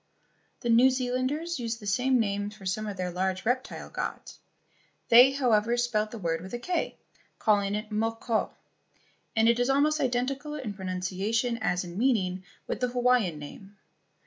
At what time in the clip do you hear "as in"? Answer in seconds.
11.59-11.99